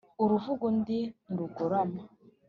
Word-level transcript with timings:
uruvuga 0.23 0.61
undi 0.71 0.99
ntirugorama 1.23 2.01